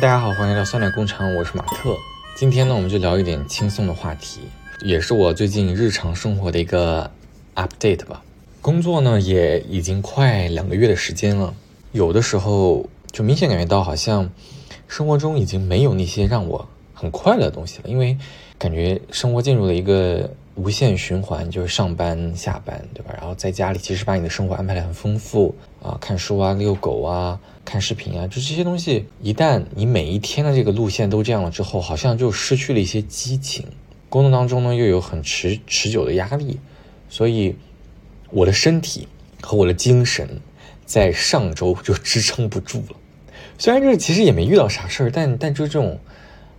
[0.00, 1.96] 大家好，欢迎来到酸奶工厂，我是马特。
[2.34, 4.40] 今天呢，我们就聊一点轻松的话题，
[4.80, 7.08] 也是我最近日常生活的一个
[7.54, 8.24] update 吧。
[8.60, 11.54] 工作呢，也已经快两个月的时间了，
[11.92, 14.28] 有的时候就明显感觉到，好像
[14.88, 18.18] 生活中已经没有那些让我很快乐的东西了，因为
[18.58, 23.12] 感觉生活进入了一个无限循环，就是上班下班，对吧？
[23.16, 27.40] 然后在家里，其实把你的生活安排的很丰富啊，看书啊，遛狗啊。
[27.64, 33.64] 看视频啊，就这些东西，一旦你每一天的这个路线都这样了之后，好像就失去了一些激情。
[34.10, 36.60] 工作当中呢，又有很持持久的压力，
[37.08, 37.56] 所以
[38.28, 39.08] 我的身体
[39.40, 40.28] 和我的精神
[40.84, 42.96] 在上周就支撑不住了。
[43.56, 45.98] 虽然这其实也没遇到啥事儿，但但就这种，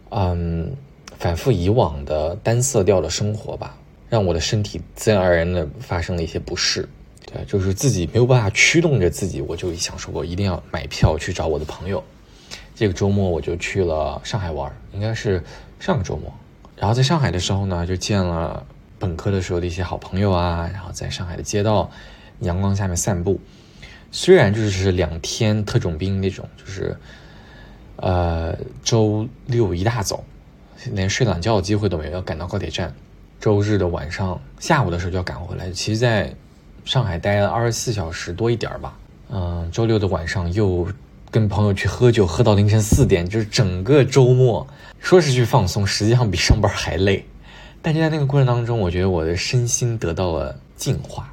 [0.10, 0.76] 嗯，
[1.20, 3.78] 反复以往的单色调的生活吧，
[4.10, 6.88] 让我的身体自然而然的发生了一些不适。
[7.26, 12.04] 对，就是自己没有办法驱动着自己，我就想说，我一定要买票去找我的朋友。
[12.76, 15.44] 这个周末我就去了上海玩，应该是
[15.80, 16.32] 上个周末。
[16.76, 18.66] 然后在上海的时候呢，就见了
[19.00, 21.90] 本科的时候的一些好朋友啊，然后在上海的街道
[22.42, 23.40] 阳光下面散步。
[24.12, 26.96] 虽然就是两天特种兵那种，就是
[27.96, 30.24] 呃周六一大早
[30.92, 32.94] 连睡懒觉的机会都没有，要赶到高铁站。
[33.40, 35.70] 周日的晚上下午的时候就要赶回来。
[35.72, 36.34] 其实，在
[36.84, 38.98] 上海待了二十四小时多一点儿吧，
[39.30, 40.88] 嗯，周六的晚上又
[41.32, 44.66] 跟朋友去喝酒，喝到凌晨四点，就是整个周末
[45.00, 47.26] 说是去放松，实际上比上班还累。
[47.82, 51.32] 但就在那个过程当中，我觉得我的身心得到了净化。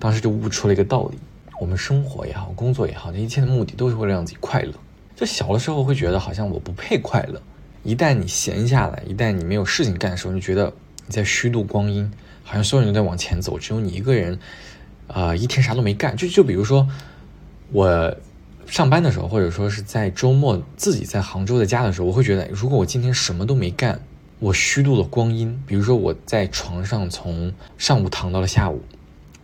[0.00, 1.18] 当时就悟出了一个道理：
[1.60, 4.72] 我们生活也好，工作也好，那一切的目的都是为了让自己快乐。
[5.14, 7.40] 就小的时候会觉得好像我不配快乐，
[7.82, 10.72] 一旦你闲下来，一旦你没有事情干的时候，你觉得
[11.08, 12.08] 你在虚度光阴。
[12.44, 14.38] 好像所有人都在往前走，只有你一个人，
[15.06, 16.16] 啊，一天啥都没干。
[16.16, 16.88] 就就比如说，
[17.72, 18.16] 我
[18.64, 24.00] 上班的时候，或者说是在周末自己在杭州的家的时候，我会觉得，如果我今天什么都没干，
[24.38, 25.62] 我虚度了光阴。
[25.66, 28.82] 比如说我在床上从上午躺到了下午，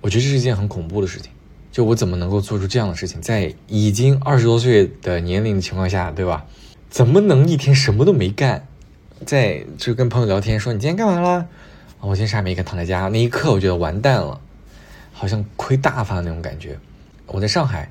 [0.00, 1.30] 我觉得这是一件很恐怖的事情。
[1.70, 6.46] 就我怎么能够做出这样的事情，在已经二十多岁的年龄的情况下，对吧？
[6.88, 8.66] 怎么能一天什么都没干，
[9.24, 11.48] 在就跟朋友聊天说你今天干嘛了？
[12.00, 14.40] 我今天啥也没干，躺在家那一刻，我觉得完蛋了，
[15.12, 16.78] 好像亏大发那种感觉。
[17.26, 17.90] 我在上海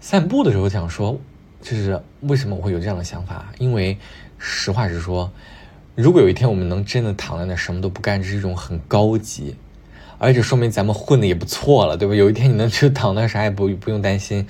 [0.00, 1.18] 散步的时候想说，
[1.60, 3.46] 就是为什么我会有这样的想法？
[3.58, 3.98] 因为
[4.38, 5.32] 实话实说，
[5.96, 9.56] 如果有一天我们能真的躺在那什么都不干，这是一种很高级，
[10.18, 12.14] 而且说明咱们混的也不错了，对吧？
[12.14, 14.46] 有一天你能就躺那啥也不不用担心，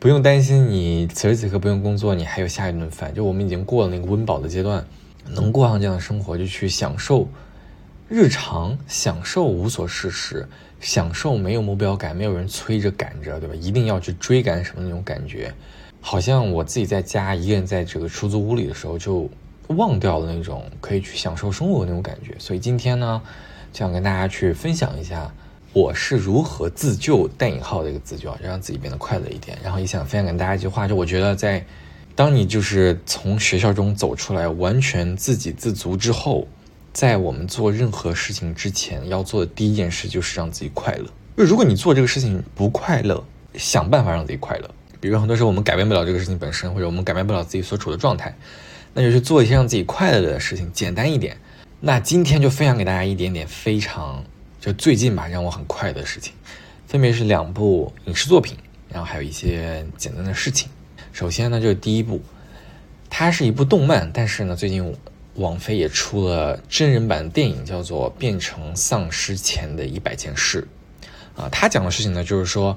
[0.00, 3.14] 不用担心你此时此刻不用工作，你还有下一顿饭。
[3.14, 4.84] 就我们已经过了那个温饱的阶段，
[5.32, 7.28] 能过上这样的生活，就去享受。
[8.10, 10.48] 日常享受无所事事，
[10.80, 13.54] 享受没有目标感，没有人催着赶着，对吧？
[13.54, 15.52] 一定要去追赶什么那种感觉，
[16.00, 19.28] 好像我自己在家一个人在这个出租屋里的时候，就
[19.66, 22.34] 忘掉了那种可以去享受生活的那种感觉。
[22.38, 23.20] 所以今天呢，
[23.74, 25.30] 就想跟大家去分享一下
[25.74, 29.58] 我是如何自救（带引号的一个自救），让自己变得快乐一点。
[29.62, 31.62] 然后也想分享给大家一句话，就我觉得在
[32.18, 36.48] 当你就是从学校中走出来，完全自给自足之后。
[36.92, 41.04] 在我们做任何事情之前，要做的第一件事就是让自己快乐。
[41.36, 43.24] 就如果你做这个事情不快乐，
[43.54, 44.68] 想办法让自己快乐。
[44.98, 48.36] 比如很多时候我们改变不了这个事情本身，或者我们改变不了自己所处的状态，
[48.94, 51.36] 那就去做一些让自己快乐的事情，简单一点。
[51.78, 54.24] 那今天就分享给大家一点点非常
[54.60, 56.32] 就最近吧让我很快乐的事情，
[56.88, 58.56] 分别是两部影视作品，
[58.88, 60.68] 然后还有一些简单的事情。
[61.18, 62.22] 首先呢，就是第一部，
[63.10, 64.94] 它是一部动漫，但是呢，最近。
[65.34, 70.66] 王菲也出了真人版电影，叫做《变成丧尸前的一百件事》，
[71.40, 72.76] 啊，他讲的事情呢，就是说，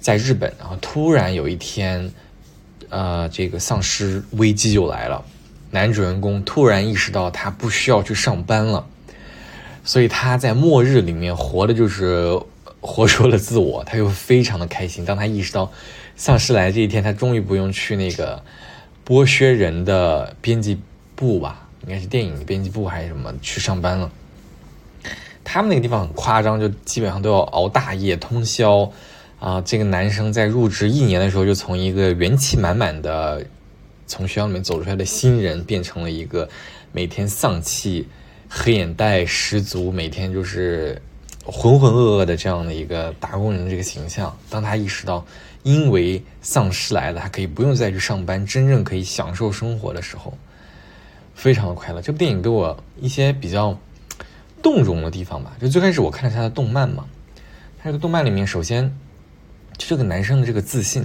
[0.00, 2.10] 在日本，然后突然有一天，
[2.90, 5.24] 呃，这个丧尸危机就来了，
[5.70, 8.86] 男主人公突然意识到他不需要去上班了，
[9.82, 12.38] 所以他在末日里面活的就是
[12.80, 15.06] 活出了自我，他又非常的开心。
[15.06, 15.72] 当他意识到
[16.16, 18.42] 丧尸来这一天，他终于不用去那个
[19.06, 20.78] 剥削人的编辑
[21.14, 21.68] 部吧。
[21.86, 24.10] 应该是电影编辑部还是什么去上班了？
[25.44, 28.90] 他们那个地方很夸张，就基本上都要熬大夜通宵
[29.38, 29.60] 啊。
[29.60, 33.44] 这个男生在入职一年的时候，就从一个元气满满的
[34.06, 36.48] 从学校里面走出来的新人，变成了一个
[36.92, 38.08] 每天丧气、
[38.48, 41.02] 黑眼袋十足、每天就是
[41.44, 44.34] 浑浑噩噩的这样的一个打工人这个形象。
[44.48, 45.26] 当他意识到
[45.64, 50.32] 因为丧尸来了，他可以不用再去上班，真正可以享受生活的时候。
[51.34, 52.00] 非常的快乐。
[52.00, 53.76] 这部电影给我一些比较
[54.62, 55.56] 动容的地方吧。
[55.60, 57.04] 就最开始我看了他的动漫嘛，
[57.78, 58.88] 他这个动漫里面，首先
[59.76, 61.04] 就这个男生的这个自信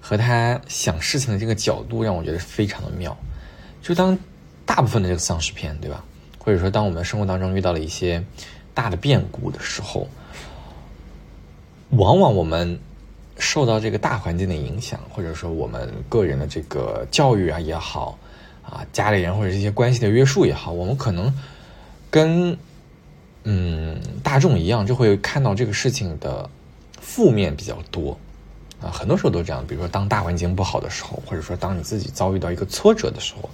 [0.00, 3.16] 和他想事情的这个角度让我觉得非常的妙。
[3.82, 4.16] 就当
[4.64, 6.04] 大部分的这个丧尸片，对吧？
[6.38, 8.22] 或者说当我们生活当中遇到了一些
[8.72, 10.06] 大的变故的时候，
[11.90, 12.78] 往往我们
[13.38, 18.18] 受到这个大环境的影响，或者说我们个人的这个教育啊也好，
[18.62, 21.32] 啊家里人或者这些关系的约束也好，我们可能
[22.10, 22.56] 跟
[23.42, 26.48] 嗯大众一样，就会看到这个事情的
[27.00, 28.16] 负面比较多
[28.80, 29.64] 啊，很多时候都这样。
[29.66, 33.50] 比如说，当大环境不好的时候，或者说当你自己遭遇到一个挫折的时候，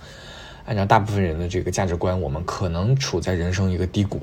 [0.67, 4.21] 按照大部分人的这个价值观，我们可能处在人生一个低谷。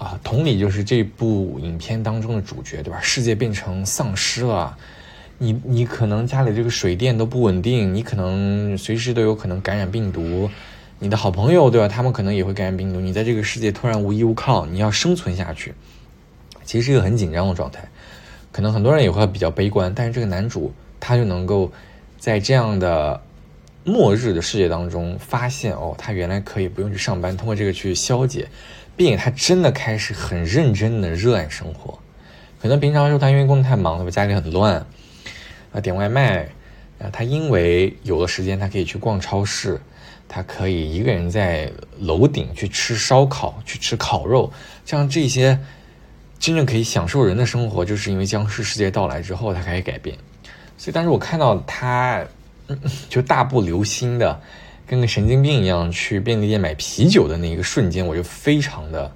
[0.00, 2.98] 啊，同理就是这部影片当中的主角，对吧？
[3.02, 4.74] 世界变成丧尸了，
[5.36, 10.48] 你你可能家里这个水电都不稳定，你可能随时都有可能感染病毒，
[10.98, 11.86] 你的好朋友，对吧？
[11.86, 15.74] 他们可能也会感染病毒，你在这个世界突然无依无靠，你要生存下去，
[16.64, 17.86] 其实是一个很紧张的状态。
[18.50, 21.70] 可能很多人也会比较悲观，但是这个男主他就能够
[22.18, 23.20] 在这样的
[23.84, 28.48] 末日的世界当中发现，哦，他原来可以不用去上班，通过这个去消解。
[29.00, 31.98] 并且他真的开始很认真的热爱生活，
[32.60, 34.74] 可能平常时候他因为工作太忙了，家里很乱，
[35.72, 36.46] 啊点外卖，
[36.98, 39.80] 啊他因为有了时间，他可以去逛超市，
[40.28, 44.52] 他可以一个人在楼顶去吃烧烤，去吃烤肉，
[44.84, 45.58] 像这些
[46.38, 50.14] 真正可以享受人的生活，就是因为僵尸世界到来之后，他开始改变。
[50.76, 52.22] 所以当时我看到他
[53.08, 54.38] 就大步流星的。
[54.90, 59.14] 跟个神经病一样去便利店买啤酒的那一个瞬间，我就非常的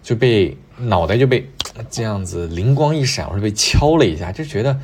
[0.00, 1.44] 就被脑袋就被
[1.90, 4.78] 这样子灵光一闪，或者被敲了一下，就觉得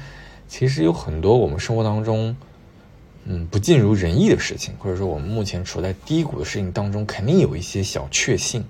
[0.49, 2.35] 其实有很多我们生活当中
[3.27, 8.65] 嗯不尽如人意的事情，或者说我们目前处在低谷的事情当中，肯定有一些小确幸。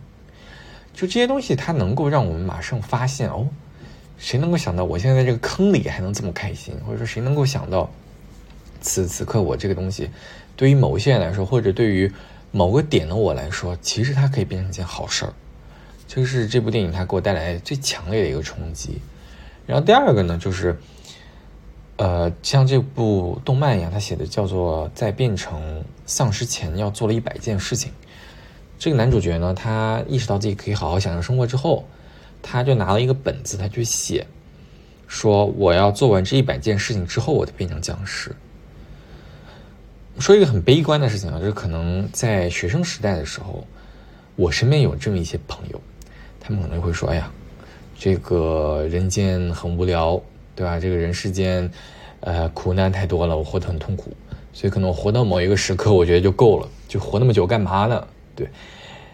[0.92, 3.48] 就这些东西，它能够让我们马上发现哦，
[4.19, 7.90] 谁能够想到我现在在这个坑里还能这么开心，或者说谁能够想到
[8.86, 10.08] 此此刻我这个东西。
[10.54, 12.10] 对于某一些人来说，或者对于
[12.52, 15.34] 某个点的我来说，其实它可以变成一件好事儿。
[16.06, 19.00] 这是这部电影它给我带来最强烈的一个冲击。
[19.66, 20.78] 然后第二个呢，就是，
[21.96, 27.92] 呃，像这部动漫一样，它写的叫做在变成丧尸前要做了一百件事情。
[28.78, 31.84] 这个男主角呢，他意识到自己可以好好享受生活之后，
[32.40, 34.26] 他就拿了一个本子，他去写，
[35.06, 38.34] 说我要做完这一百件事情之后，我才变成僵尸。
[40.18, 43.66] 说一个很悲观的事情啊，就是可能在学生时代的时候，
[44.34, 45.80] 我身边有这么一些朋友，
[46.40, 47.30] 他们可能会说：“哎呀，
[47.98, 50.20] 这个人间很无聊，
[50.54, 50.80] 对吧？
[50.80, 51.70] 这个人世间，
[52.20, 54.10] 呃，苦难太多了，我活得很痛苦，
[54.52, 58.06] 所以可能我活到某一个时刻，我觉得就够了，就活那么久干嘛呢？
[58.34, 58.48] 对。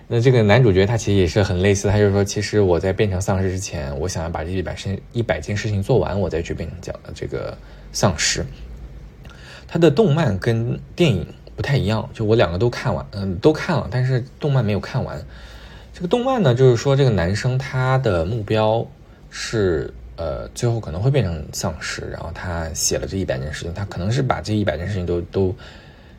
[0.08, 7.56] 那这个男主角他其实也是很类似，他就说，其实我在变成丧尸之前，我想要把这一百事一百件事情做完，我再去变成讲这个
[7.92, 8.44] 丧尸。
[9.72, 11.26] 他的动漫跟电影
[11.56, 15.18] 不太一样，就我两个都看完，嗯，都看了，但是动漫没有看完。
[15.94, 18.86] 这个动漫呢，就是说这个男生他的目标
[19.30, 25.56] 是，呃，最后可能会变成丧尸，然后他写了这一百件事情，他可能是把这一百件事情都都，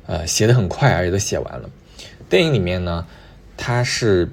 [0.07, 1.69] 呃，写的很快，而且都写完了。
[2.27, 3.05] 电影里面呢，
[3.55, 4.27] 他是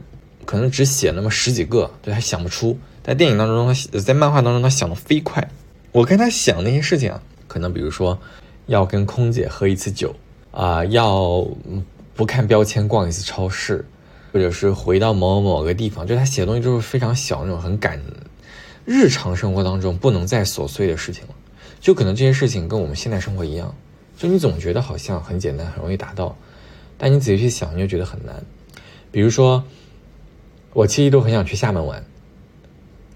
[0.47, 2.75] 可能只写那么十几个，对他想不出。
[3.05, 5.47] 在电影当中，他在漫画当中，他想的飞快。
[5.93, 8.19] 我跟他想那些事情啊，可能比如说。
[8.71, 10.15] 要跟空姐喝一次酒
[10.53, 11.45] 啊，要
[12.15, 13.85] 不看标签逛一次超市，
[14.33, 18.01] 或者是回到某某某个地方，就他写的东西就是非常小那种，很赶
[18.85, 21.35] 日常生活当中不能再琐碎的事情了。
[21.81, 23.75] 就可能这些事情跟我们现在生活一样，
[24.17, 26.37] 就你总觉得好像很简单，很容易达到，
[26.97, 28.41] 但你仔细去想，你就觉得很难。
[29.11, 29.65] 比如说，
[30.75, 32.05] 我七夕都很想去厦门玩。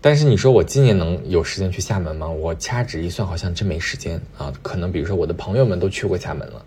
[0.07, 2.29] 但是你说我今年能有时间去厦门吗？
[2.29, 4.53] 我掐指一算，好像真没时间啊。
[4.61, 6.63] 可能比如说我的朋友们都去过厦门了，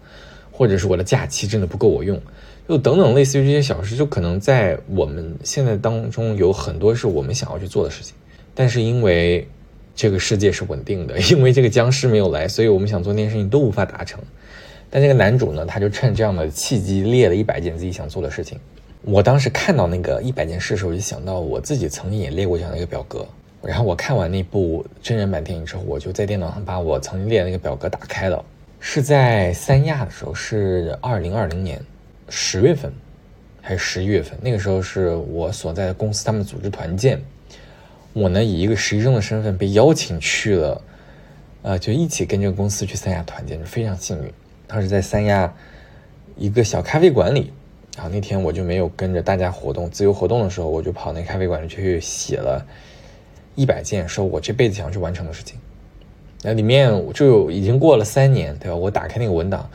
[0.51, 2.19] 或者是我的假期真的不够我用，
[2.67, 8.15] 就等等类似于这些小事，就可能在我们现在当中有很多是我们想要去做的事情。
[8.55, 9.47] 但是因为
[9.95, 14.19] 这个世界是稳定的， 因为这个僵尸没有来，所以我们想做那件事情都无法达成。
[14.89, 18.57] 但这个男主呢，他就趁这样的契机列了一百件自己想做的事情。
[19.03, 23.25] 我当时看到那个一百件事的时候，就想到我自己曾经也列过这样的一个表格。
[23.63, 28.43] 然后我看完那部真人版电影之后，我就在电脑上把我曾经列的那个表格打开了。
[28.79, 31.81] 是在三亚的时候，是二零二零年
[32.29, 32.91] 十月份
[33.61, 34.37] 还是十一月份？
[34.41, 37.19] 那个时候是我所在的公司他们组织团建，
[38.13, 40.81] 我呢以一个实习生的身份被邀请去了，
[41.61, 44.31] 呃，就一起跟这个公司去三亚团建，就非常幸运。
[44.67, 45.51] 当时在三亚
[46.35, 47.51] 一个小咖啡馆里。
[47.97, 52.63] 然后那天我就没有跟着大家活动，自由活动的时候，我就跑那咖啡馆里去写了
[53.55, 55.57] 一百件说我这辈子想要去完成的事情。
[56.43, 58.77] 那里面就已经过了三年，对吧？
[58.77, 59.67] 我打开那个文档，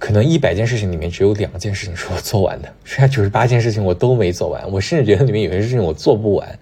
[0.00, 4.68] 可能一百件事情里面只有两件事情是我做完的，剩下九十八件事情我都没做完。
[4.72, 6.58] 我甚至觉得里面有些事情我做不完，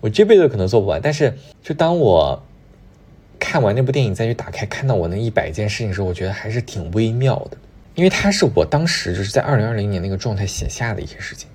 [0.00, 0.98] 我这辈子可能做不完。
[1.02, 2.42] 但是，就当我
[3.38, 7.56] 看完那部电影再去打开看到我那一百件事情的时候，我觉得还是挺微妙的，
[7.98, 11.48] 因为它是我当时就是在二零二零年那个状态写下的一些事情。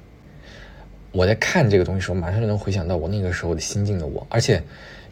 [1.14, 4.62] 我在看这个东西时候，马上就能回想到我那个时候的心境的我，而且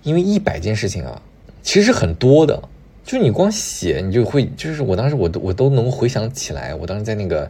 [0.03, 1.21] 因为一百件事情啊。
[1.61, 2.61] 其实很多的，
[3.05, 7.49] 就你光写，你就会，就是我当时我都我都能回想起来，我当时在那个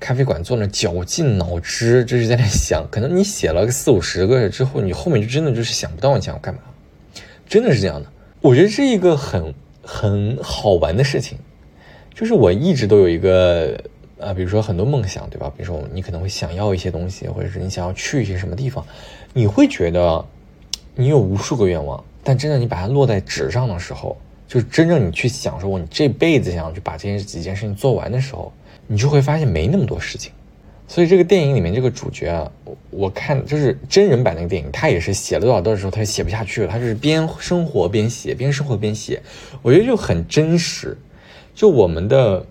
[0.00, 6.60] 咖啡馆坐那绞尽脑汁，就是在那想，可能你写了个四五十个之后，你后面就真的就是想不到你想要干嘛，
[7.46, 8.08] 真的是这样的。
[8.40, 9.52] 我觉得是一个很
[9.82, 11.36] 很好玩的事情，
[12.14, 13.78] 就是我一直都有一个
[14.18, 15.52] 呃，比如说很多梦想，对吧？
[15.56, 18.84] 比如说你可能会想要一些东西，或者是你想要去一些什么地方，
[19.32, 20.24] 你会觉得
[20.94, 22.02] 你有无数个愿望。
[22.22, 24.16] 但真的，你把它落在纸上的时候，
[24.46, 28.52] 就是真正你去想说，我你这辈子想要去把这件几件事情做完的时候，
[28.86, 30.30] 你就会发现没那么多事情。
[30.86, 32.52] 所以这个电影里面这个主角啊，
[32.90, 39.20] 我看就是真人版那个电影，他也是写了多少段的时候，他就写不下去了，他就是边生活边写，边生活边写，
[39.62, 40.96] 我觉得就很真实。
[41.54, 42.44] 就我们的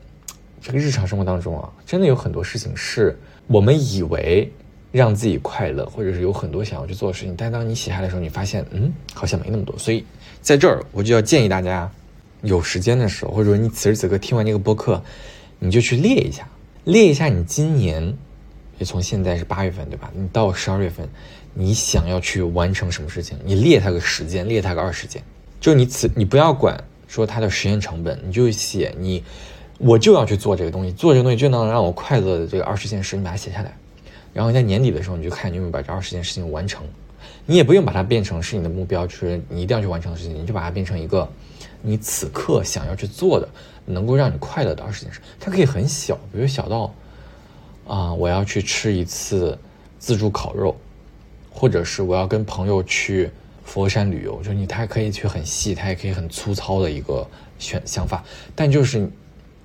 [0.62, 3.18] 这个日常生活当中啊，真的有很多事情是
[3.48, 4.52] 我们以为。
[4.94, 9.74] 让自己快乐，或者是有很多想要去做的事情，但当你写下来的时候，你发现，嗯，好像没那么多。
[9.78, 10.04] 所以，
[10.42, 11.90] 在这儿我就要建议大家，
[12.42, 15.02] 有时间的时候，或者说你此时此刻听完这个播客，
[15.60, 16.46] 你就去列一下，
[16.84, 18.14] 列一下你今年，
[18.80, 20.12] 也从现在是八月份，对吧？
[20.14, 21.08] 你到十二月份，
[21.54, 23.38] 你想要去完成什么事情？
[23.46, 25.24] 你列它个时间，列它个二十件。
[25.62, 26.78] 就你此，你不要管
[27.12, 29.22] 说它的实验成本，你就写你，
[29.78, 33.76] 我就要去做这个东西，做这个东西就能让我快乐的这个二十件事，你把它写下来。
[34.34, 36.82] 然后在年底的时候，你就看你有没有把这二十件事情完成。
[37.46, 41.28] 你也不用把它变成是你的目标，就是你一定要去完成的事情，你就把它变成一个
[41.82, 43.50] 你此刻想要去做的，
[43.84, 45.20] 能够让你快乐的二十件事。
[45.38, 46.94] 它可以很小，比如小到
[47.88, 49.58] 啊，我要去吃一次
[50.00, 50.76] 自助烤肉，
[51.52, 53.30] 或者是我要跟朋友去
[53.72, 54.36] 佛山旅游。
[54.40, 57.26] 就是你，它可以去很细，它也可以很粗糙的一个
[57.58, 58.22] 选想法。
[58.54, 59.10] 但就是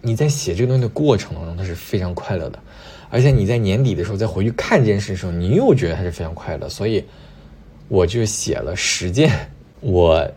[0.01, 2.59] 你在写这个东西的过程当中，它是非常快乐的。
[3.11, 7.05] 而且你在年底的时候再回去看这件事的时候，你又觉得它是非常快乐，所以
[7.89, 9.31] 我就写了十件
[9.81, 10.29] 我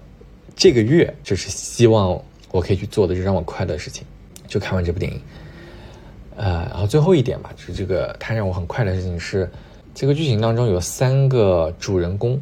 [0.55, 2.19] 这个月就是希望
[2.51, 4.03] 我可以去做的，就让我快乐的事情。
[4.47, 5.21] 就看完这部电影，
[6.35, 9.47] 呃，然后最后一点吧，就是这个它让我很快乐的事情是，
[9.93, 12.39] 这个剧情当中有三个主人公，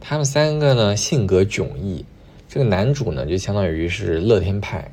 [0.00, 2.04] 他们三个呢性格迥异。
[2.48, 4.90] 这个男主呢就相当于是乐天派，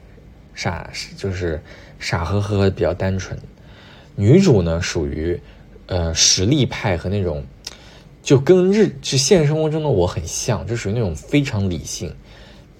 [0.54, 1.62] 傻就是
[2.00, 3.40] 傻呵呵比较单纯。
[4.16, 5.40] 女主呢，属于，
[5.88, 7.44] 呃，实力派和那种，
[8.24, 12.14] 就跟日就现实生活中的我很像，就属于那种非常理性。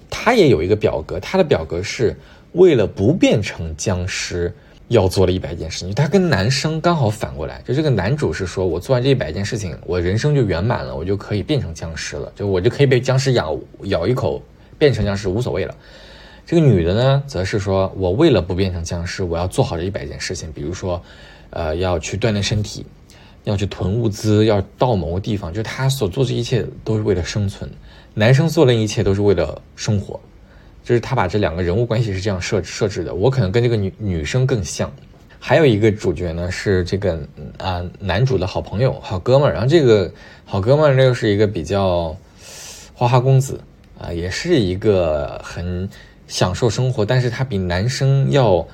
[0.08, 2.16] 她也有一个表格，她的表格是
[2.52, 4.54] 为了不变成僵尸，
[4.88, 5.94] 要做了一百件事情。
[5.94, 14.42] 他跟男生刚好反过来，就这个男主是说我做完这一百件事情，我人生就圆满了，我就可以变成僵尸了，就我就可以被僵尸咬咬一口
[14.78, 15.74] 变成僵尸无所谓了。
[16.44, 21.02] 这个女的呢，则是说，我为了不变成僵尸，我要做好这一百件事情，比如说，
[21.50, 22.86] 呃，要去锻炼身体，
[23.42, 27.68] 要去囤物资，要到某个地方，就她所做这一切都是为了生存。
[28.14, 30.20] 男生做的一切都是为了生活，
[30.86, 33.14] 就是他把这两个人物关系是这样设设置的。
[33.14, 34.90] 我可能跟这个女女生更像。
[35.38, 37.20] 还有一个主角呢，是这个
[37.58, 40.10] 啊男主的好朋友、好哥们儿，然后这个
[40.44, 42.16] 好哥们儿又是一个比较
[42.94, 43.60] 花花公子
[43.98, 45.86] 啊，也是一个很。
[46.28, 48.66] 享受生活，但是他比男生要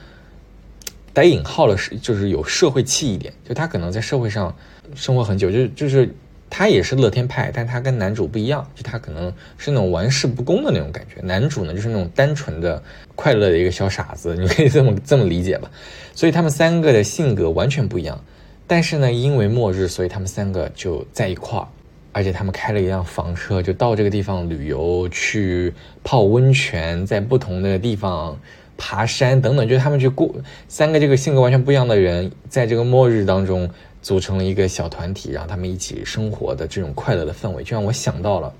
[1.13, 3.31] 带引号的是，就是有社会气一点。
[3.47, 4.57] 就他可能在社会上
[4.95, 6.11] 生活很久，就就是
[6.55, 11.19] 他也是乐天派，但他跟男主不一样，就他可能是那种玩世不恭的那种感觉。
[11.23, 12.81] 男主呢，就是那种单纯的
[13.17, 15.71] 快乐的一个小傻子，你可以这么这么理解吧。
[16.15, 18.23] 所以他们三个的性格完全不一样，
[18.67, 21.67] 但是呢，因为末日，所以他们三个就在一块儿。
[22.13, 25.73] 而且他们开了一辆房车，就到这个地方旅游，去
[26.05, 28.39] 泡温泉，在不同的地方
[28.77, 29.67] 爬山等等。
[29.67, 30.31] 就是他们去过
[30.69, 33.67] 三个这个性格完全不一样的人，在这个末日当中
[34.03, 38.55] 组成了一个小团体，让他们一起生活的这种快乐的氛围，就让我想到了，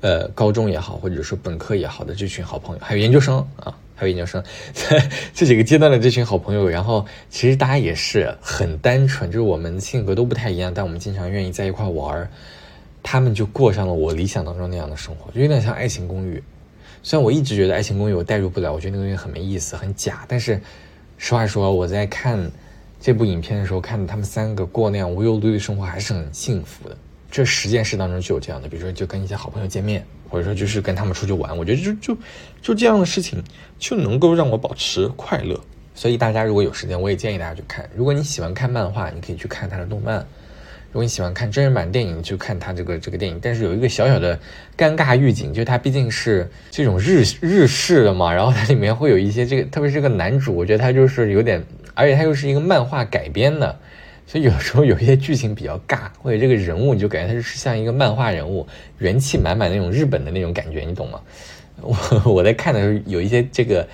[0.00, 4.42] 呃，高中也好，或者说本科也好的这群好朋友，还有研究生啊，还有研究生
[4.74, 6.68] 在 这几个阶段的这群好朋友。
[6.68, 12.28] 然后其实大家也是很单纯，就是我们性格都不太一样，但我们经常愿意在一块玩。
[13.00, 16.36] 他们就过上了我理想当中那样的生活，就有点像《爱情公寓》。
[17.02, 20.26] 虽然我一直觉得《爱情公寓》我代入不了，我觉得那个东西很没意思、很假。
[20.28, 20.60] 但是，
[21.16, 22.38] 实话说，我在看
[23.00, 26.96] 这部影片的时候，看他们三个过那样无忧无虑的生活，还是很幸福的。
[27.30, 32.18] 这十件事当中就有这样的，比如说就跟一些好朋友见面，或者说就是跟他们出去玩，我觉得就就
[32.62, 33.42] 就这样的事情
[33.78, 35.60] 就能够让我保持快乐。
[35.94, 37.88] 所以大家如果有时间，我也建议大家去看。
[37.94, 40.20] 如果你喜欢看漫画，你可以去看他的动漫；
[40.90, 43.38] 如果你喜欢看真人版电影，就看他这个这个电影。
[43.42, 44.38] 但是有一个小小的
[44.76, 51.62] 尴尬预警，就是它毕竟是这种日日式的嘛，然后它里面会有一些这个，特别是这个男主，我觉得他就是有点，
[51.98, 53.78] 而且它又是一个漫画改编的。
[54.26, 58.66] 所以有时候有一些剧情比较尬，或者这个人物你就感觉他是像一个漫画人物，
[58.98, 61.20] 元气满满那种日本的那种感觉，你懂吗？
[61.80, 63.88] 我我在看的时候有一些这个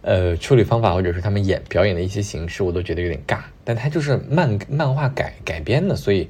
[0.00, 3.40] 呃处理方法，或者是他们演表演的一些形式，我都觉得有点尬。
[3.62, 6.26] 但他就是漫漫画改改编的，所以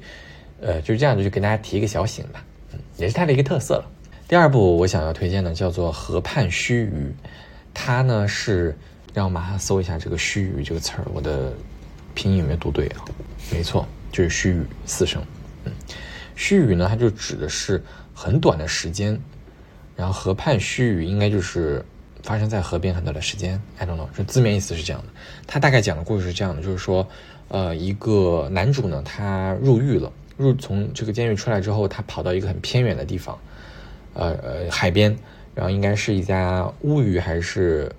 [0.59, 2.43] 呃就是这样，就给大家提一个小醒吧，
[2.73, 3.85] 嗯，也是它的一个特色了。
[4.27, 6.89] 第二部我想要推荐的叫做《河畔须臾》，
[7.73, 8.77] 它呢是
[9.13, 11.53] 让我马上搜一下这个“须臾”这个词儿，我的。
[12.13, 13.05] 拼音有没有读对啊？
[13.53, 15.23] 没错，就是须臾四声。
[15.63, 15.71] 嗯，
[16.35, 17.81] 须臾呢，它就指的是
[18.13, 19.17] 很短的时间。
[19.95, 21.81] 然后河畔须臾应该就是
[22.21, 23.57] 发生在河边很短的时间。
[23.77, 25.07] I don't know，这字面意思是这样的。
[25.47, 27.07] 他大概讲的故事是这样的，就是说，
[27.47, 33.39] 呃，一个男主呢，他入狱了，入从这个监狱出来之后，他跑到一个很偏远的地方，
[34.15, 35.17] 呃呃，海边，
[35.55, 37.89] 然后应该是一家乌鱼还是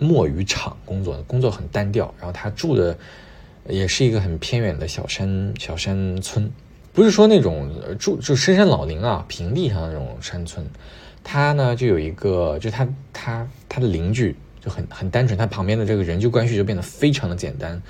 [0.00, 2.12] 墨鱼厂工作的，工作很单调。
[2.18, 2.98] 然后他住的。
[3.68, 6.50] 也是一个很偏远的小山小山村，
[6.94, 10.66] 不是说那种住就深山老林啊，平地上的那种山村。
[11.22, 17.80] 他呢就有一个，就他他他的邻居就很很单纯，他旁边的这个人际关系就变得非常的简单。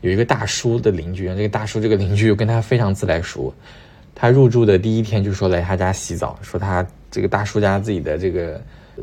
[0.00, 3.54] 有一个大叔的邻居，这个大叔这个邻居又跟他非常自来熟。
[4.16, 8.60] 他入住的第一天就说来他家洗澡，说他这个大叔家自己的这个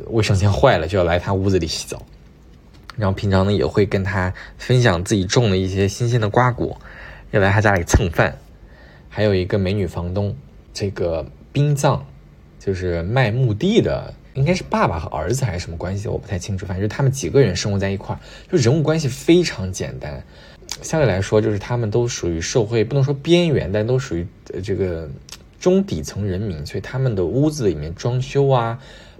[0.07, 1.99] 卫生间坏了，就要来他屋子里洗澡。
[2.99, 6.77] 然后平常呢也会跟他分享自己种的一些新鲜的瓜果，
[7.31, 8.37] 要来他家里蹭饭。
[9.07, 10.35] 还有一个美女房东，
[10.73, 12.05] 这个殡葬
[12.59, 16.65] 就是卖墓地的，应该是爸爸和儿子还是什么关系，我不太清楚。
[16.65, 18.19] 反正就他们几个人生活在一块儿，
[18.51, 20.21] 就人物关系非常简单。
[20.81, 24.27] 相对来说，就是他们都属于社会不能说边缘，但都属于
[24.61, 25.09] 这个
[25.57, 28.77] 中底层人民，所以他们的屋子里面装修啊。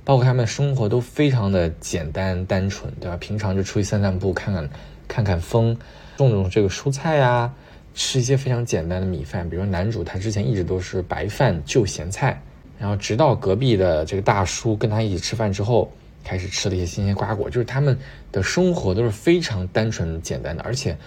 [0.09, 3.15] 包括他们的生活都非常的简单单纯，对吧？
[3.17, 4.67] 平常就出去散散步，看看
[5.07, 5.77] 看看风，
[6.17, 7.53] 种种这个蔬菜呀，
[7.93, 9.47] 吃一些非常简单的米饭。
[9.47, 12.41] 比如男主他之前一直都是白饭就咸菜，
[12.79, 15.91] 然后直到隔壁的这个大叔跟他一起吃饭之后，
[16.23, 17.47] 开始吃了一些新鲜瓜果。
[17.47, 17.95] 就是他们
[18.31, 20.97] 的生活都是非常单纯简单的，而且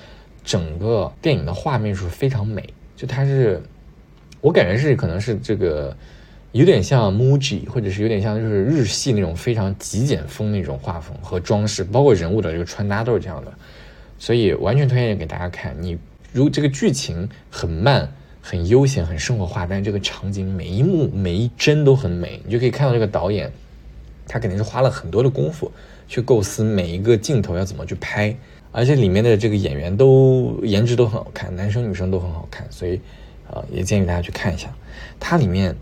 [0.45, 2.63] 整个电影的画面是非常美。
[2.95, 3.61] 就它是，
[4.41, 5.97] 我感觉是可能是这个。
[6.53, 13.51] 有点像 MUJI，或者是有点像就是日系那种非常极简风那种画风和装饰，包括人物的这个穿搭都是这样的，
[14.19, 15.75] 所以完全推荐给大家看。
[15.81, 15.97] 你
[16.31, 18.13] 如这个剧情很慢、
[18.43, 23.51] 很悠闲、很生活化，但是这个场景每一幕每一帧都很美，你就可以看到这个导演
[24.29, 25.73] 他肯定是花了很多的功夫
[26.07, 28.37] 去构思每一个镜头要怎么去拍，
[28.73, 33.01] 而且里面的这个演员都颜值都很好看，男生女生都很好看，所以
[33.49, 34.71] 呃也建议大家去看一下，
[35.19, 35.75] 它里面。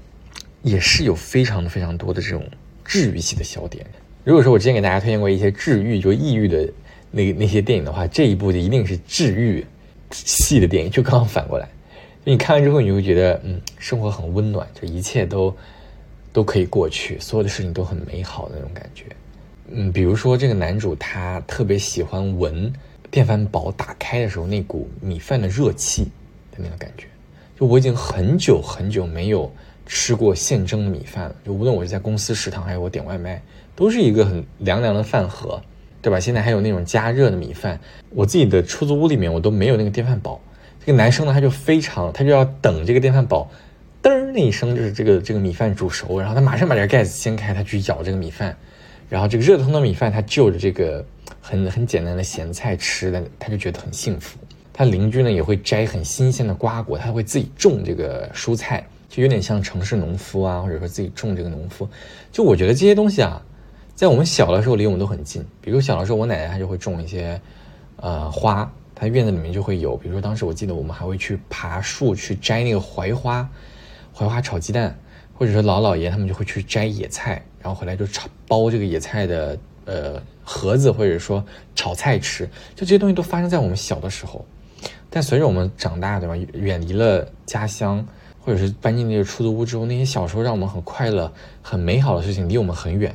[0.62, 2.44] 也是有非常非常多的这种
[2.84, 3.84] 治愈系的小点。
[4.24, 6.68] 如果说我之前给大家推荐过一些治愈就抑郁的
[7.10, 9.64] 那那些电影的话，这一部就一定是治愈
[10.12, 11.68] 系的电影，就刚好反过来。
[12.22, 15.56] 你看完之后，你会觉得，嗯，生活很温暖，就一切都
[16.32, 19.06] 都可以过去，所有的事情都很美好的那种感觉。
[19.72, 22.70] 嗯，比如说这个男主他特别喜欢闻
[23.10, 26.04] 电饭煲打开的时候那股米饭的热气
[26.52, 27.06] 的那个感觉。
[27.58, 29.50] 就我已经很久很久没有。
[29.92, 33.42] 吃过现蒸的米饭，就无论我是在公司食堂，还是我点外卖，
[33.74, 35.60] 都是一个很凉凉的饭盒，
[36.00, 36.20] 对吧？
[36.20, 37.78] 现在还有那种加热的米饭，
[38.10, 40.40] 我自己的出租屋里面我都没有那个电饭煲。
[40.78, 43.50] 这个男生呢，他就非常，他就要等这个电饭煲，
[44.00, 48.56] 噔儿那一声，就是这个这个米饭煮熟，然后他马上把这个盖子掀开，他去舀这个米饭，
[49.08, 51.04] 然后这个热腾腾的米饭，他就着这个
[51.40, 54.38] 很很简单的咸菜吃的，他就觉得很幸福。
[54.72, 58.86] 他邻居呢也会摘很新鲜的瓜果，他会自己种这个蔬菜。
[59.10, 61.86] 就有点像城市农夫啊，或者说自己种这个农夫。
[62.30, 63.42] 就我觉得这些东西啊，
[63.96, 65.44] 在我们小的时候离我们都很近。
[65.60, 67.38] 比如小的时候，我奶奶她就会种一些，
[67.96, 69.96] 呃，花，她院子里面就会有。
[69.96, 73.46] 比如说当时我记得我们还会去爬树去摘那个槐花，
[74.14, 74.96] 槐花炒鸡蛋，
[75.34, 81.44] 或者说老姥爷他们就会去摘野菜，然后回来就炒包这个野菜的呃盒子，或者说
[81.74, 82.46] 炒菜吃。
[82.76, 84.46] 就这些东西都发生在我们小的时候，
[85.10, 86.36] 但随着我们长大，对吧？
[86.54, 88.06] 远离了家乡。
[88.40, 93.12] 或者是搬进那个出租屋之后，那些小时候让我们很快乐、很美好的事情离我们很远。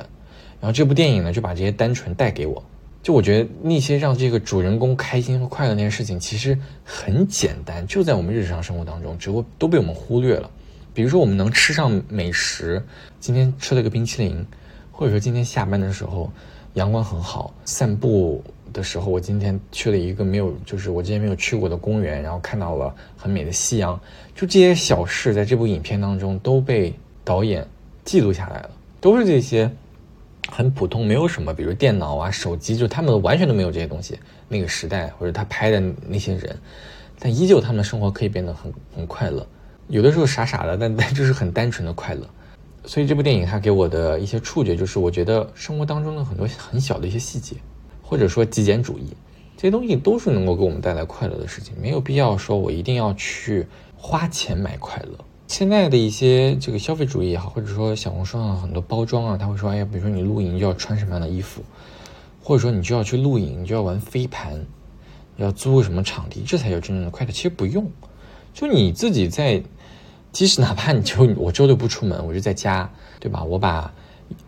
[0.60, 2.62] 然后这部电影呢，就把这些单纯带给我。
[3.02, 10.50] 就我觉得那些让这个主人公开心和快乐那些事情，其实很简单，就在我们日常生活当中，只不过都被我们忽略了。
[10.92, 12.82] 比如说我们能吃上美食，
[13.20, 14.44] 今天吃了个冰淇淋，
[14.90, 16.32] 或者说今天下班的时候
[16.74, 18.42] 阳光很好，散步
[18.76, 23.98] 的时候我今天去了一个没有就是我之前没有去过的公园，然后看到了很美的夕阳，
[24.34, 27.66] 就这些小事在这部影片当中都被导演
[28.04, 29.70] 记录下来了，都是这些
[30.50, 36.54] 很普通，没有什么，比如电脑啊、手机，就他们完全都没有这些东西，那个时代或者他拍的那些人，
[37.18, 39.46] 但依旧他们的生活可以变得很很快乐。
[39.88, 42.28] 有的时候傻傻的，但但就是很单纯的快乐，
[42.84, 47.56] 所以这部电影它给我的一些触觉就是，我觉得生活当中的很多很小的一些细节，
[48.08, 49.16] 或者说极简主义，
[49.56, 53.66] 这些东西都是能够给我们带来快乐的事情，没有必要说我一定要去
[53.96, 55.18] 花钱买快乐。
[55.48, 61.64] 现在的一些这个消费主义也好，或者说小红书上很多包装啊，他会说，哎呀，比如说你露营就要穿什么样的衣服，
[62.40, 64.64] 或者说你就要去露营，你就要玩飞盘，
[65.36, 67.32] 要租什么场地，这才叫真正的快乐。
[67.32, 67.90] 其实不用，
[68.54, 69.62] 就你自己在。
[70.32, 73.42] 即使哪怕你就我周六不出门，我就在家，对吧？
[73.42, 73.90] 我把，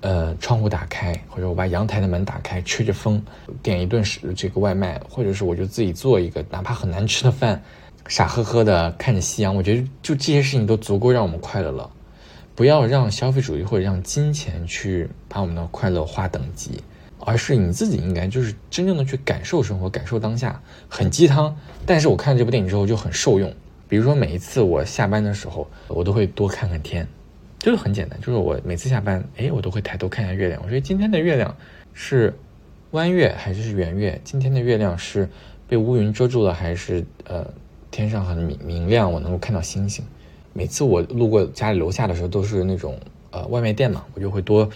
[0.00, 3.22] 呃，窗户打开，或者我把阳台的门打开，吹着风，
[3.62, 7.62] 点一顿是这个外卖，或者是我就自己做一个哪怕很难吃的饭，
[8.06, 11.90] 傻呵呵的看着夕阳，我觉得就这些事情都足够让我们快乐了。
[12.54, 16.82] 不要让消费主义或者让金钱去把我们的快乐划等级，
[17.20, 20.60] 而是你自己应该就是真正的去感受生活，感受当下。
[20.88, 23.52] 很鸡汤，但是我看了这部电影之后就很受用。
[23.88, 27.06] 比如说，每一次我下班的时候，我都会多看看天，
[27.58, 30.60] 就是很简单，就是我每次下班，哎，我都会抬头看一下月亮。
[30.64, 31.54] 我说今天的月亮
[31.92, 32.32] 是
[32.92, 34.20] 弯月还是圆月？
[34.24, 35.28] 今天的月亮是
[35.66, 37.46] 被乌云遮住了，还是呃
[37.90, 40.04] 天上很明明亮，我能够看到星星？
[40.52, 42.98] 每次我路过家里楼下的时候，都是那种
[43.30, 44.68] 呃外卖店嘛，我就会多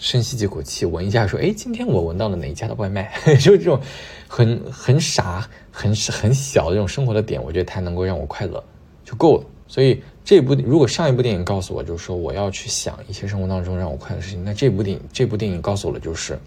[0.00, 3.12] 深吸几口气，闻一下，说，哎，今天我闻到了哪一家的外卖？
[3.40, 3.80] 就是这种
[4.26, 5.48] 很很傻。
[5.70, 8.60] 很很小的这种生活的点，我觉得它能够让我快乐
[9.04, 9.44] 就够了。
[9.68, 16.38] 所以这部如果上一部电影告诉我，就是说我要去想一些生活当中让我快乐的事情，那这部电影这部电影告诉我的就是，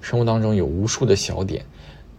[0.00, 1.62] 生活当中有无数的小点，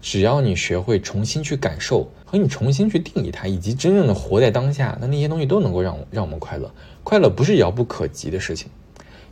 [0.04, 6.72] 只要你学会重新去感受和你重新去定义它，以及真正的活在当下，那那些东西都能够让我让我们快乐。
[7.04, 8.70] 快乐不是遥不可及的事情，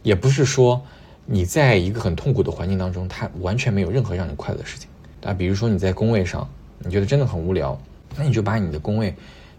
[0.02, 0.82] 也不是说
[1.28, 4.90] 你在一个很痛苦的环境当中，它完全没有任何让你快乐的事情
[5.24, 5.32] 啊。
[5.32, 6.50] 比如说你在工位上。
[6.84, 7.80] 你觉得真的很无聊，
[8.18, 9.14] 那你就把你的工位，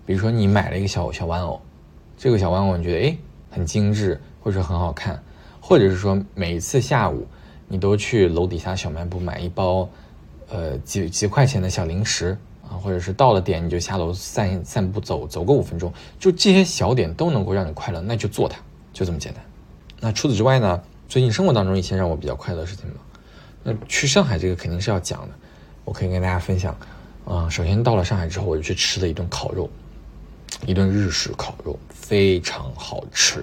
[0.04, 1.60] 比如说你买了一个小小玩偶，
[2.16, 3.18] 这个小玩偶你觉得诶
[3.50, 5.22] 很精致或者说很好看，
[5.60, 7.26] 或者是说每一次下午
[7.68, 9.88] 你都去楼底下小卖部买一包，
[10.48, 18.58] 呃几几块钱的小零食啊，或者是到了点你就下楼散散步走走个五分钟，就这些小点都能够让你快乐，那就做它，
[18.92, 19.42] 就这么简单。
[20.00, 23.00] 那除此之外呢，最近生活当中一些让我比较快乐的事情吧，
[23.62, 25.34] 那去上海这个肯定是要讲的，
[25.84, 26.76] 我可以跟大家分享。
[27.24, 29.70] 啊，首先到了上海之后，我就去吃了一顿烤肉，
[30.66, 33.42] 一顿日式烤肉，非常好吃。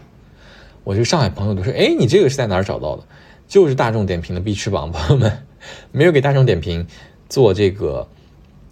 [0.84, 3.04] 我这个上海朋友都说：“哎，你这个是在哪儿找到的？”
[3.48, 5.46] 就是大众点评的必吃榜，朋友们，
[5.92, 6.86] 没有给大众点评
[7.28, 8.08] 做这个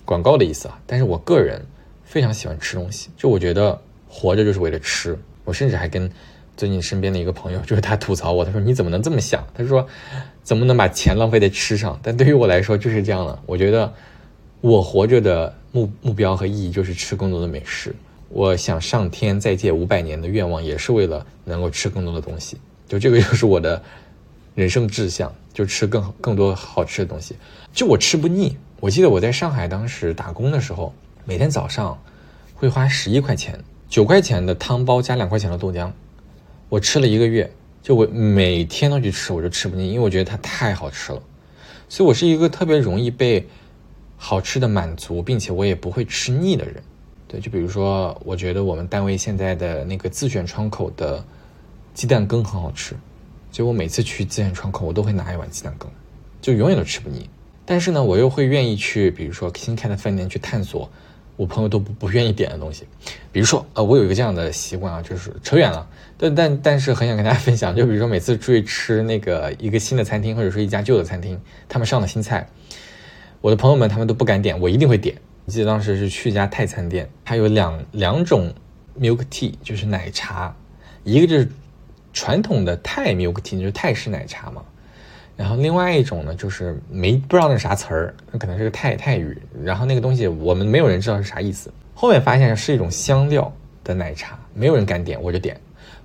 [0.05, 0.79] 广告的意思啊。
[0.85, 1.65] 但是我个人
[2.03, 5.17] 非常喜欢吃东西，就我觉得活着就是为了吃。
[5.43, 6.09] 我甚至还跟
[6.55, 9.87] 最近身边的一个朋友， 就是他吐槽我，他说：“你怎么能这么想？”他说
[10.43, 13.93] ：“怎么能把钱浪费在吃上？”但对于我来说就是这样的，我觉得。
[14.59, 17.95] 我活着的目目标和意义就是吃更多的美食。
[18.29, 22.57] 我想上天再借五百年的愿望，也是为了能够吃更多的东西。
[22.87, 23.81] 就这个就是我的
[24.55, 27.35] 人生志向， 就吃更更多好吃的东西。
[27.73, 28.57] 就我吃不腻。
[28.79, 30.93] 我记得我在上海当时打工的时候，
[31.25, 31.97] 每天早上
[32.53, 33.59] 会花十一块钱，
[33.89, 35.91] 九块钱的汤包加两块钱的豆浆，
[36.69, 37.51] 我吃了一个月。
[37.81, 41.21] 就我每天都去吃，我就吃不腻，因为我觉得它太好吃了。
[41.87, 43.47] 所以我是一个特别容易被。
[44.19, 46.81] 好吃的满足，并且我也不会吃腻的人，
[47.27, 51.23] 对，就比如说，我觉得我们单位现在的那个自选窗口的
[51.93, 52.95] 鸡蛋羹很好吃，
[53.51, 55.89] 所以我每次去自选窗口，我都会拿一碗鸡蛋羹，
[56.41, 57.29] 就永远都吃不腻。
[57.65, 60.89] 但是呢，我又会愿意去，比如说新开的饭店去探索
[61.35, 62.85] 我朋友都不不愿意点的东西，
[63.31, 65.85] 比如说，呃，我有一个这样的习惯啊，就是扯远了，
[66.17, 72.47] 但但但是很想跟大家 分享，就比如说每次出去吃那个一个新的餐厅，或者说一家旧的餐厅，他们上的新菜。
[73.41, 75.15] 我的朋友们他们都不敢点，我一定会点。
[75.47, 78.53] 记得当时是去一家泰餐店，它有两两种
[78.99, 80.53] milk tea，就是奶茶，
[81.05, 81.49] 一个就是
[82.11, 84.61] 传统的泰 milk tea，就是泰式奶茶嘛。
[85.37, 89.41] 然后另外一种呢，就是没不知道那是啥词儿，那可能是个泰泰语。
[89.63, 91.71] 然后那个东西我们没有人知道是啥意思。
[91.93, 93.49] 后面发现是一种香料
[93.85, 95.57] 的奶茶，没有人敢点，我就点。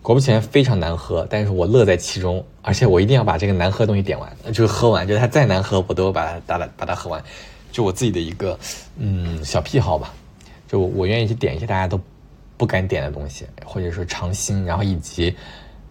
[0.02, 7.22] 果不其然，非常难喝，但是我乐在其中，而且我一定要把这个难喝的东西点完，就是喝完，就是它再难喝，我都把它把它把它喝完，
[7.72, 8.56] 就我自己的一个
[8.98, 10.14] 嗯小癖好吧，
[10.68, 11.98] 就我愿意去点一些大家都
[12.56, 15.34] 不敢点的东西，或者说尝新，然后以及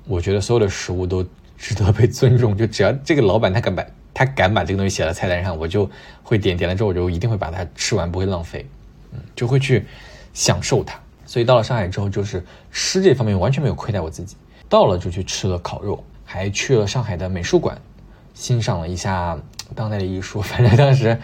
[0.06, 1.26] 我觉得所有的食物都
[1.58, 2.56] 值得被尊重。
[2.56, 5.89] 就只要这个老板他敢把他敢把这个东西写在菜单上，我就
[6.24, 6.56] 会点。
[6.56, 8.65] 点了之后我就一定会把它吃完，不会浪费。
[9.12, 9.86] 嗯，就会去
[10.34, 10.98] 享受它。
[11.26, 14.36] 所以到了上海之后，就是吃这方面完全没有亏待我自己。
[14.70, 17.78] 到了就去吃了烤肉，还去了上海的美术馆，
[18.34, 19.38] 欣赏了一下
[19.76, 20.41] 当代的艺术。
[20.41, 21.17] 反正当时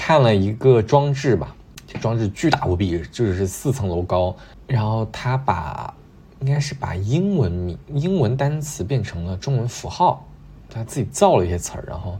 [0.00, 1.54] 看了一个装置吧。
[1.86, 4.34] 这装置巨大无比，就是四层楼高。
[4.66, 5.92] 然后他把，
[6.40, 10.26] 应该是把英文名、英文单词变成了中文符号，
[10.70, 11.84] 他自己造了一些词儿。
[11.86, 12.18] 然后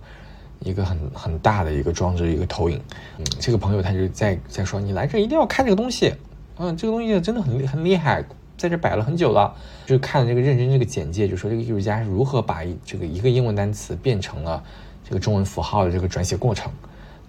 [0.59, 2.79] 一个很很大的一个装置，一个投影。
[3.17, 6.15] 嗯，这个朋友他就在在说：“你来这一定要看这个东西，
[6.59, 8.23] 嗯，这个东西真的很很厉害，
[8.59, 14.63] 在这摆了很久了。”就看这个认真这个简介，就说这个艺术家是如何把这个一个英文单词变成了
[15.03, 16.71] 这个中文符号的这个转写过程。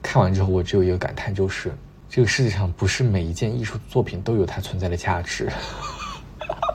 [0.01, 1.71] 看完之后，我只有一个感叹，就是。
[2.13, 5.49] 这个世界上不是每一件艺术作品都有它存在的价值，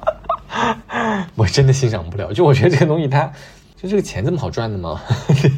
[1.36, 2.32] 我真的欣赏不了。
[2.32, 3.30] 就我觉得这个东西，它
[3.76, 4.98] 就这个钱这么好赚的吗？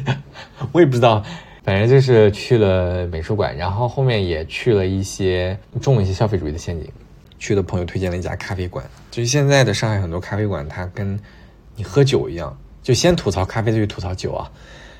[0.73, 1.23] 我也不知道。
[1.63, 6.91] 反正就是去了美术馆，然后后面也去了一些中了一些消费主义的陷阱。
[7.37, 11.17] 去的朋友推荐了一家咖啡馆，就是现在的上海很多咖啡馆，它跟
[11.77, 14.51] 你喝酒一样，就先吐槽咖啡，再去吐槽酒啊。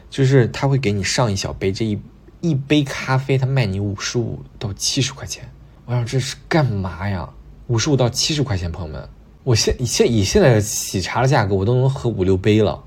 [0.10, 2.00] 就是他会给你上一小杯这一。
[2.42, 5.50] 一杯咖啡，他卖你五十五到七十块钱，
[5.86, 7.30] 我想这是干嘛呀？
[7.68, 9.10] 五十五到七十块钱，朋友们，
[9.44, 12.82] 我现现以现在喜茶的价格，我都能喝五六杯了，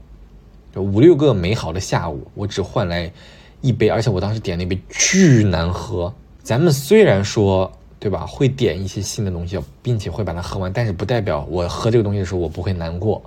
[0.75, 3.13] 就五六个美好的下午，我只换来
[3.61, 6.13] 一杯，而且我当时点那杯巨难喝。
[6.43, 13.23] 咱们虽然说对吧，会点一些新的东西，并且会把它喝完，但是不代表我喝这个东西的时候我不会难过，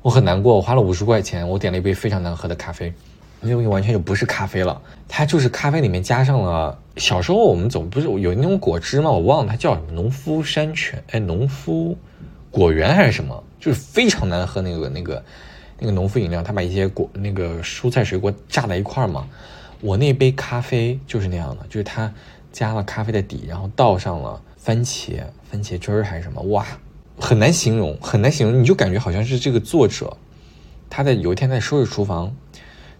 [0.00, 2.90] 我很难过，我花了五十块钱，我点了一杯非常难喝的咖啡。
[3.40, 9.10] 那东西完全就不是咖啡了，它就是咖啡里面加上了小时候我们总不是有那种果汁吗？
[9.10, 11.96] 我忘了它叫什么，农夫山泉，哎，农夫
[12.50, 15.24] 果园还是什么，就是非常难喝那个那个
[15.78, 19.28] 那个农夫饮料，他把一些果那个蔬菜水果榨在一块儿嘛。
[19.80, 22.12] 我那杯咖啡就是那样的，就是它
[22.50, 26.66] 加了咖啡的底，然后倒上了番茄番茄汁儿还是什么，哇，
[27.20, 30.16] 很难形容，很难形容，你就感觉好像是这个作者
[30.90, 32.34] 他在有一天在收拾厨房。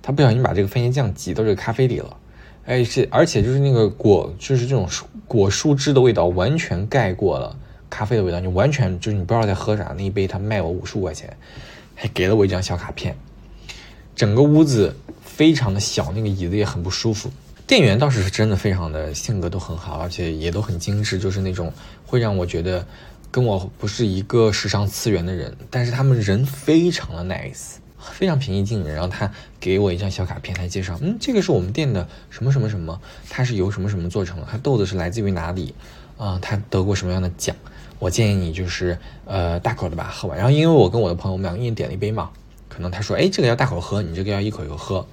[0.09, 2.17] 他不小心把这个番茄酱挤到这个咖啡里了，
[2.65, 4.89] 哎，是而且就是那个果，就是这种
[5.27, 7.55] 果蔬汁的味道，完全盖过了
[7.91, 9.95] 咖啡的味道，你完全就是你不知道在喝啥。
[9.95, 11.37] 那一杯他卖我五十五块钱，
[11.95, 13.15] 还给了我一张小卡片。
[14.17, 17.31] 整个屋子非常的小，那个椅子也很不舒服。
[17.67, 21.71] 店员倒是真的非常的性格都很好，而且也都很精致，就是那种
[22.07, 22.83] 会让我觉得
[23.31, 27.75] 跟我不是一个时尚次元的人，但是他们人非常的 nice。
[28.01, 35.75] 非常平易近人，然后他给我一张小卡片，他介绍，嗯，这个是我们店的什么什么什么，它是由什么什么做成的，它豆子是来自于哪里，
[36.17, 37.55] 啊，它得过什么样的奖？
[37.99, 40.39] 我建议你就是呃大口的把它喝完。
[40.39, 42.31] 然后因为我跟我的朋友，我们两个一人点了一杯嘛，
[42.69, 45.05] 可能他说，哎，这个要大口喝，你这个要一口一口喝。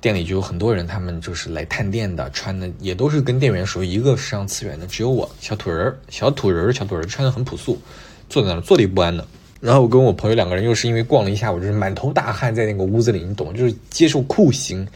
[0.00, 7.78] 店里就有很多人，他们就是来探店的，穿的也都是跟店员属于一个时尚次元的，只有我小土人儿，小土人儿，小土人儿穿的很朴素，
[8.26, 9.22] 坐在那坐立不安的。
[9.60, 14.88] 然后我跟我朋友两个人又是因为逛了一下午，就是满头大汗，在那个屋子里，你懂，就是接受酷刑。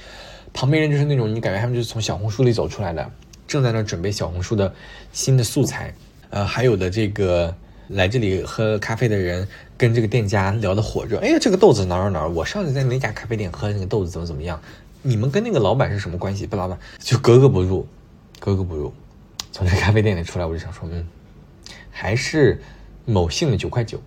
[0.54, 3.10] 旁边人就是那种你感觉他们就是从小红书里走出来的，
[3.46, 4.72] 正在那准备小红书的
[5.12, 5.92] 新的素材。
[6.30, 7.54] 呃，还有的这个
[7.88, 9.46] 来这里喝咖啡的人
[9.76, 11.18] 跟这个店家聊得火热。
[11.18, 14.58] 哎呀，这个豆子哪儿哪儿，我上次在哪家咖啡店喝那个豆子怎么怎么样？
[15.02, 16.46] 你们跟那个老板是什么关系？
[16.46, 17.86] 不，老板就格格不入，
[18.40, 18.90] 格格不入。
[19.52, 21.06] 从这咖啡店里出来，我就想说，嗯，
[21.90, 22.62] 还是
[23.04, 24.00] 某信的九块九。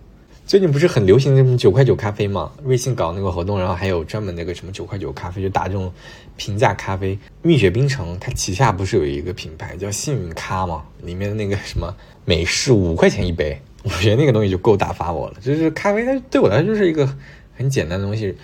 [0.48, 2.50] 最近不是很流行那种九块九咖啡吗？
[2.64, 5.92] 瑞幸搞那个活动，然后还有专门那个什么九块九咖啡，就打这种
[6.38, 7.18] 平价咖啡。
[7.42, 10.82] 蜜雪冰城它旗下不是有一个品牌叫幸运咖吗？
[11.02, 15.34] 里面的那个什么美式五块钱一杯，我觉得那个东西就够打发我了。
[15.42, 17.06] 就是咖啡，它对我来说就是一个
[17.54, 18.34] 很简单的东西，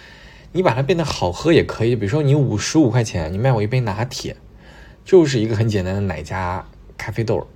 [0.52, 1.96] 你把它变得好喝也可以。
[1.96, 4.36] 比如说你五十五块钱，你卖我一杯拿铁，
[5.06, 6.62] 就是一个很简单的奶加
[6.98, 7.46] 咖啡豆，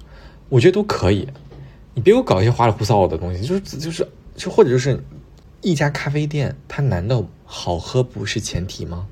[0.48, 1.28] 我觉得都可以。
[1.92, 4.08] 你别给我搞一些花里胡哨的东西，就是就是。
[4.38, 5.02] 就或者就是，
[5.60, 9.06] 一家咖啡店，它难道好喝不是前提吗？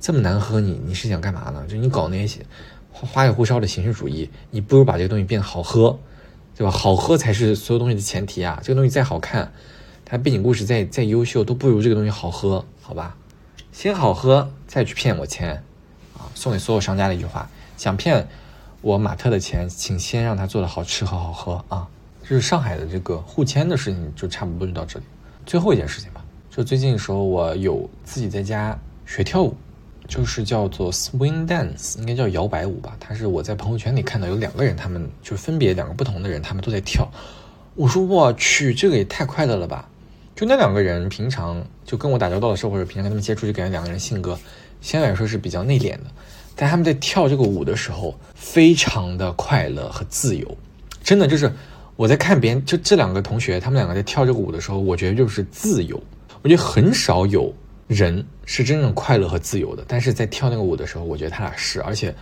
[0.00, 1.66] 这么难喝，你你是想干嘛呢？
[1.68, 2.46] 就你搞那些
[2.92, 5.98] 花里胡哨的形式主义，你不如把这个东西变得好喝，
[6.56, 6.70] 对吧？
[6.70, 8.60] 好喝才是所有东西的前提啊！
[8.62, 9.52] 这个东西再好看，
[10.04, 13.16] 它背景故事再再优秀，都不如这个东西好喝，好吧？
[13.72, 15.64] 先好喝，再去骗我钱，
[16.16, 16.30] 啊！
[16.36, 18.28] 送给所有商家的一句话：想骗
[18.82, 21.88] 我马特的钱，请先让他做的好吃和好喝啊！
[22.28, 25.04] 就是上海的这个互签的事情，就差不多就到这里。
[25.44, 29.54] 最后一件事情吧，就最近的时候，我有自己在家学跳舞，
[30.08, 32.96] 就是叫做 swing dance，应该叫摇摆舞吧。
[32.98, 37.06] 它是我在朋友圈里看到有两个人，他们就分别两个不同的人，他们都在跳。
[37.74, 39.88] 我说我去，这个也太快乐了吧！
[40.34, 44.38] 就那两个人平常就跟我打交道的时候，或者平常跟他们接触，就感觉两个人性格
[44.80, 46.04] 相对来说是比较内敛的，
[46.56, 50.56] 但他们在跳这个舞的时候，非常的快乐和自由，
[51.02, 51.52] 真的就是
[51.96, 56.00] 我在看别人，就这两个同学，他们两个在跳这个舞的时候，我觉得就是自由。
[56.42, 57.52] 我觉得很少有
[57.86, 62.14] 人是真正快乐和自由的，但是在跳那个舞的时候，我觉得他俩是，而且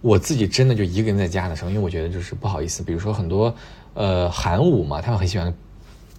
[0.00, 3.54] 我自己真的就一个人在家的时候，因为我觉得就是不好意思，比如说很多。
[3.94, 5.52] 呃，韩舞嘛，他们很喜欢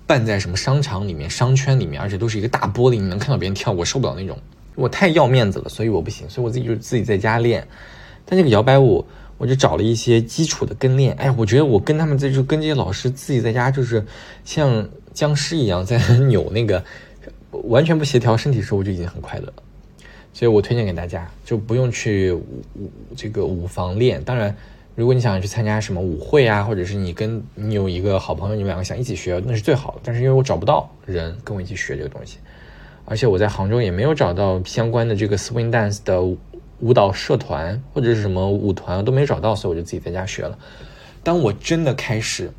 [0.06, 4.38] 办在什么商场里面、商圈里面，而且都是一个大玻璃，你能看到别人跳，我受不了那种，
[4.76, 7.68] 我太要面子了，所以我不行，所以我自己就自己在家练。
[8.26, 9.04] 但这个摇摆舞，
[9.38, 11.14] 我就找了一些基础的跟练。
[11.16, 14.06] 哎，我觉得我跟他们在就跟这些老师自己在家就是
[14.46, 16.84] 像僵尸一样在 扭那个，
[17.52, 19.54] 完全不协调身体的时候，我就已经很快乐了。
[20.34, 24.24] 所以我推荐给大家，就不用去舞这个舞房练。
[24.24, 24.56] 当然。
[24.96, 30.02] 如果你想去参加什么舞会啊，或者是你跟你有一个好朋友，你们两个想一起学，那是最好的。
[30.04, 32.38] 但是因为我找不到人跟我一起学这个东西，
[33.06, 36.22] 而且我在杭州也没有找到相关的这个 swing dance 的
[36.84, 40.58] 舞蹈社团或者是什么舞团都没找到，所以我就自己在家学了。
[41.24, 42.52] 当我真的开始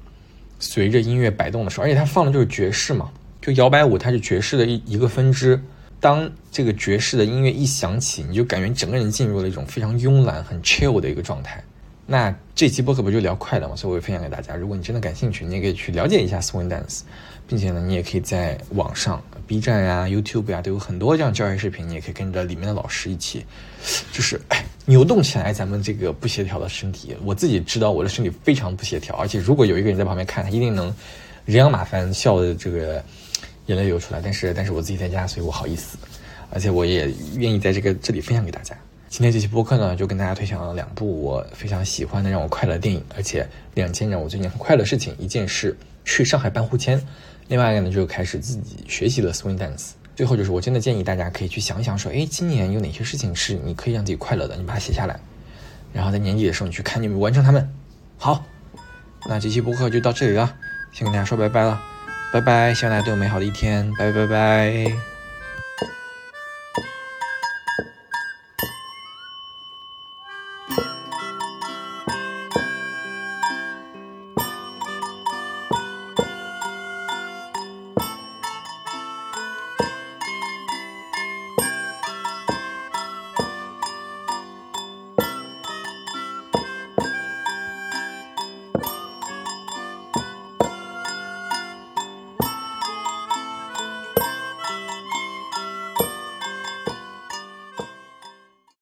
[0.58, 3.10] 随着音乐摆动的时候，而且它放的就是爵士嘛，
[3.42, 5.60] 就摇摆舞它是爵士的一一个分支。
[6.00, 11.62] 当这个爵士的音乐一响起，你就感觉整个人进入了一种非常慵懒、很 chill 的一个状态。
[12.06, 13.76] 那这期播客不就聊快乐嘛？
[13.76, 14.54] 所以我会分享给大家。
[14.54, 17.00] 如果你真的感兴趣，你也可以去了解一下 swing dance，
[17.46, 23.44] 并且呢，你也可以在网上 B 站呀、YouTube 呀都有很多这样教学视频，你也可以跟着里面的老师一起，
[24.12, 27.16] 就是哎扭动起来咱们这个不协调的身体。
[27.24, 30.86] 我自己知道我的身体非常不协调，而且如果有一个人在旁边看，他一定能
[31.44, 33.04] 人仰马翻，笑的这个
[33.66, 34.20] 眼泪流出来。
[34.22, 35.96] 但是，但是我自己在家，所以我好意思，
[36.50, 38.76] 而且我也愿意在这个这里分享给大家。
[39.08, 47.00] 今天这期播客呢，就跟大家推荐了两部我非常喜欢的让我快乐电影，而且两件让我最近很快乐的事情，一件是去上海办护签，
[47.48, 49.90] 另外一个呢就开始自己学习了 swing dance。
[50.16, 55.18] 最后就是我真的建议大家可以去想一想，说，哎，今年有哪些事情是你可以让自己快乐的，你把它写下来，
[55.92, 57.68] 然后在年底的时候你去看你有没有完成它们。
[58.16, 58.44] 好，
[59.28, 60.54] 那这期播客就到这里了，
[60.92, 61.82] 先跟大家说拜拜了，
[62.32, 65.13] 拜拜，希望大家都有美好的一天，拜拜拜